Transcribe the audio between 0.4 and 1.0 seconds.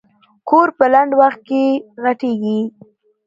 کور په